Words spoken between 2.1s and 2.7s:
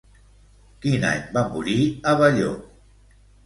Abelló?